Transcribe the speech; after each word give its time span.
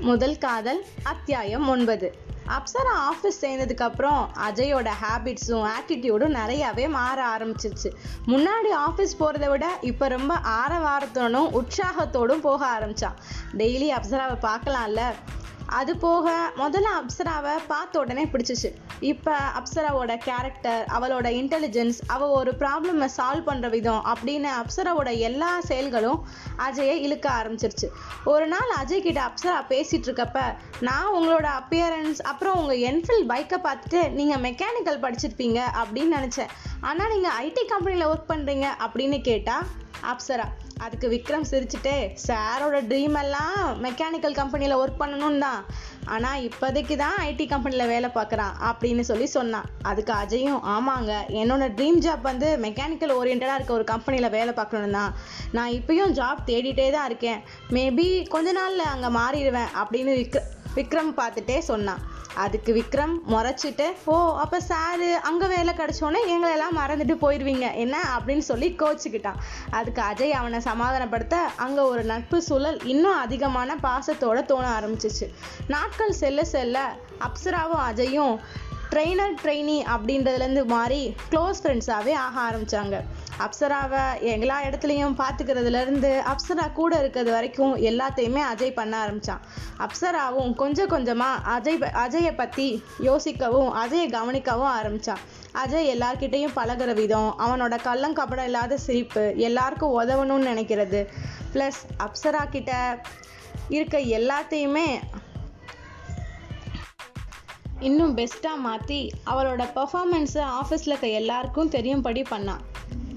முதல் 0.00 0.38
காதல் 0.38 0.84
அத்தியாயம் 1.02 1.68
ஒன்பது. 1.68 2.14
அப்சரா 2.48 2.94
ஆஃபீஸ் 3.10 3.38
சேர்ந்ததுக்கப்புறம் 3.40 4.26
அஜயோட 4.48 4.88
ஹேபிட்ஸும் 5.02 5.66
ஆட்டிடியூடும் 5.66 6.34
நிறையாவே 6.34 6.88
மாற 6.88 7.38
ஆரம்பிச்சிருச்சு. 7.38 7.90
முன்னாடி 8.26 8.70
ஆஃபீஸ் 8.76 9.16
போகிறத 9.18 9.48
விட 9.48 9.66
இப்போ 9.80 10.08
ரொம்ப 10.08 10.34
ஆரவாரத்தோடும் 10.34 11.62
உற்சாகத்தோடும் 11.62 12.40
போக 12.40 12.66
ஆரம்பிச்சான். 12.66 13.16
டெய்லி 13.56 13.90
அப்சராவை 13.98 14.36
பார்க்கலாம்ல? 14.40 15.12
அது 15.78 15.96
போக 15.96 16.34
முதல்ல 16.56 16.88
அப்சராவை 17.00 17.54
பார்த்த 17.66 17.98
உடனே 17.98 18.24
பிடிச்சிச்சு. 18.32 18.70
இப்போ 19.00 19.34
அப்சராவோட 19.58 20.12
கேரக்டர் 20.16 20.84
அவளோட 20.96 21.28
இன்டெலிஜென்ஸ் 21.40 21.98
அவள் 22.06 22.28
ஒரு 22.28 22.52
ப்ராப்ளமை 22.60 23.08
சால்வ் 23.16 23.48
பண்ணுற 23.48 23.70
விதம் 23.70 24.02
அப்படின்னு 24.12 24.50
அப்சராவோட 24.60 25.18
எல்லா 25.18 25.60
செயல்களும் 25.60 26.20
அஜயை 26.66 26.96
இழுக்க 27.06 27.30
ஆரம்பிச்சிருச்சு. 27.30 27.88
ஒரு 28.24 28.46
நாள் 28.46 28.72
அஜய் 28.80 29.04
கிட்ட 29.06 29.22
அப்சரா 29.28 29.56
பேசிகிட்டு 29.72 30.08
இருக்கப்ப 30.08 30.40
நான் 30.80 31.12
உங்களோட 31.16 31.48
அப்பியரன்ஸ் 31.60 32.22
அப்புறம் 32.22 32.58
உங்கள் 32.60 32.82
என்ஃபீல்ட் 32.90 33.30
பைக்கை 33.32 33.60
பார்த்துட்டு 33.68 34.12
நீங்கள் 34.12 34.42
மெக்கானிக்கல் 34.48 35.02
படிச்சிருப்பீங்க 35.06 35.60
அப்படின்னு 35.82 36.16
நினச்சேன். 36.18 36.52
ஆனால் 36.80 37.12
நீங்கள் 37.14 37.36
ஐடி 37.46 37.64
கம்பெனியில் 37.74 38.10
ஒர்க் 38.12 38.30
பண்ணுறீங்க 38.32 38.68
அப்படின்னு 38.86 39.20
கேட்டால் 39.20 39.66
அப்சரா 40.10 40.46
அதுக்கு 40.84 41.06
விக்ரம் 41.12 41.46
சிரிச்சுட்டே 41.50 41.94
சாரோட 42.26 42.78
ட்ரீம் 42.90 43.16
எல்லாம் 43.20 43.60
மெக்கானிக்கல் 43.84 44.36
கம்பெனியில் 44.40 44.80
ஒர்க் 44.80 45.00
பண்ணணும் 45.02 45.38
தான். 45.38 45.60
ஆனால் 46.14 46.42
இப்போதைக்கு 46.48 46.96
தான் 46.96 47.16
ஐடி 47.28 47.44
கம்பெனியில் 47.52 47.90
வேலை 47.92 48.08
பார்க்குறான் 48.16 48.56
அப்படின்னு 48.68 49.04
சொல்லி 49.10 49.26
சொன்னான். 49.26 49.68
அதுக்கு 49.82 50.12
அஜயும் 50.22 50.60
ஆமாங்க 50.74 51.12
என்னோட 51.42 51.66
ட்ரீம் 51.78 52.02
ஜாப் 52.06 52.28
வந்து 52.30 52.50
மெக்கானிக்கல் 52.66 53.16
ஓரியன்டாக 53.18 53.56
இருக்க 53.58 53.72
ஒரு 53.78 53.86
கம்பெனியில் 53.92 54.34
வேலை 54.38 54.52
பார்க்கணும் 54.52 54.98
தான். 54.98 55.14
நான் 55.58 55.74
இப்பயும் 55.78 56.14
ஜாப் 56.20 56.46
தேடிட்டே 56.50 56.90
தான் 56.96 57.08
இருக்கேன். 57.10 57.40
மேபி 57.76 58.28
கொஞ்ச 58.34 58.52
நாளில் 58.52 58.92
அங்கே 58.94 59.10
மாறிடுவேன் 59.20 59.72
அப்படின்னு 59.82 60.14
விக்ர 60.20 60.42
விக்ரம் 60.78 61.12
பார்த்துட்டே 61.18 61.58
சொன்னான். 61.72 62.02
அதுக்கு 62.36 62.72
விக்ரம் 62.72 63.14
முறைச்சிட்டு 63.28 63.86
ஓ 64.04 64.16
அப்போ 64.34 64.58
சாரு 64.60 65.10
அங்கே 65.28 65.46
வேலை 65.46 65.72
கிடச்சோன்னே 65.74 66.20
எங்களெல்லாம் 66.32 66.76
மறந்துட்டு 66.76 67.14
போயிடுவீங்க 67.22 67.74
என்ன? 67.74 67.96
அப்படின்னு 68.16 68.44
சொல்லி 68.50 68.68
கோச்சிக்கிட்டான். 68.82 69.40
அதுக்கு 69.70 70.02
அஜய் 70.02 70.36
அவனை 70.40 70.60
சமாதானப்படுத்த 70.60 71.36
அங்கே 71.56 71.80
ஒரு 71.80 72.04
நட்பு 72.04 72.42
சூழல் 72.42 72.78
இன்னும் 72.84 73.18
அதிகமான 73.18 73.76
பாசத்தோட 73.82 74.44
தோண 74.44 74.66
ஆரம்பிச்சிச்சு. 74.78 75.28
நாட்கள் 75.66 76.12
செல்ல 76.12 76.44
செல்ல 76.44 76.78
அப்சராவும் 77.28 77.84
அஜயும் 77.88 78.36
ட்ரெயினர் 78.90 79.38
ட்ரெயினி 79.42 79.78
அப்படின்றதுலேருந்து 79.94 80.64
மாறி 80.66 81.00
க்ளோஸ் 81.30 81.60
ஃப்ரெண்ட்ஸாகவே 81.62 82.12
ஆக 82.26 82.36
ஆரம்பித்தாங்க 82.40 82.96
அப்சராவை 83.38 84.20
எல்லா 84.20 84.62
இடத்துலையும் 84.62 85.14
பார்த்துக்கிறதுலேருந்து 85.18 86.10
அப்சரா 86.24 86.72
கூட 86.72 86.98
இருக்கிறது 86.98 87.30
வரைக்கும் 87.30 87.76
எல்லாத்தையுமே 87.76 88.42
அஜய் 88.54 88.72
பண்ண 88.72 88.96
ஆரம்பித்தான் 88.96 89.40
அப்சராவும் 89.78 90.54
கொஞ்சம் 90.54 90.88
கொஞ்சமாக 90.88 91.50
அஜய் 91.50 91.78
ப- 91.78 91.92
அஜயை 92.06 92.36
பற்றி 92.36 92.82
யோசிக்கவும் 93.00 93.70
அஜயை 93.74 94.08
கவனிக்கவும் 94.08 94.72
ஆரம்பித்தான் 94.78 95.18
அஜய் 95.66 95.90
எல்லார்கிட்டேயும் 95.94 96.56
பழகுற 96.56 96.94
விதம் 96.94 97.34
அவனோட 97.38 97.78
கள்ளங்கபடம் 97.84 98.44
இல்லாத 98.44 98.76
சிரிப்பு 98.76 99.34
எல்லாருக்கும் 99.36 100.00
உதவணும்னு 100.00 100.48
நினைக்கிறது. 100.48 101.06
ப்ளஸ் 101.52 101.80
அப்சரா 101.98 102.48
கிட்ட 102.50 103.00
இருக்க 103.68 103.98
எல்லாத்தையுமே 103.98 104.88
இன்னும் 107.80 108.16
பெஸ்ட்டாக 108.16 108.56
மாற்றி 108.56 109.12
அவளோட 109.26 109.62
பெர்ஃபார்மன்ஸை 109.74 110.44
ஆஃபீஸில் 110.58 110.86
இருக்க 110.86 111.06
எல்லாருக்கும் 111.06 111.68
தெரியும்படி 111.68 112.22
பண்ணான். 112.22 112.62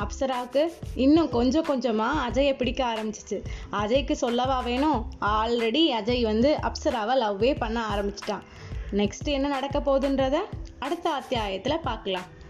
அப்சராவுக்கு 0.00 0.72
இன்னும் 0.94 1.28
கொஞ்சம் 1.28 1.64
கொஞ்சமாக 1.64 2.22
அஜயை 2.28 2.56
பிடிக்க 2.56 2.84
ஆரம்பிச்சிச்சு. 2.84 3.38
அஜய்க்கு 3.70 4.12
சொல்லவா 4.12 4.60
வேணும்? 4.60 5.06
ஆல்ரெடி 5.20 5.82
அஜய் 6.00 6.22
வந்து 6.22 6.58
அப்சராவை 6.62 7.16
லவ்வே 7.24 7.56
பண்ண 7.58 7.86
ஆரம்பிச்சிட்டான். 7.94 8.44
நெக்ஸ்ட் 8.92 9.24
என்ன 9.24 9.48
நடக்க 9.48 9.78
போகுதுன்றத 9.78 10.38
அடுத்த 10.78 11.10
அத்தியாயத்தில் 11.10 11.82
பார்க்கலாம். 11.82 12.40